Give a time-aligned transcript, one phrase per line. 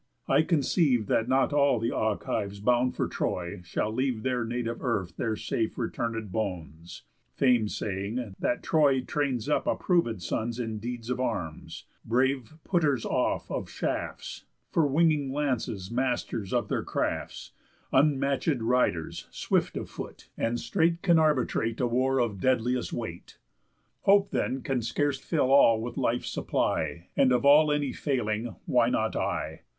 [0.27, 5.15] I conceive That not all th' Achives bound for Troy shall leave Their native earth
[5.15, 7.03] their safe returnéd bones,
[7.35, 13.51] Fame saying, that Troy trains up approvéd sons In deeds of arms, brave putters off
[13.51, 17.51] of shafts, For winging lances masters of their crafts,
[17.93, 23.37] Unmatchéd riders, swift of foot, and straight Can arbitrate a war of deadliest weight.
[23.99, 28.89] Hope then can scarce fill all with life's supply, And of all any failing, why
[28.89, 29.61] not I?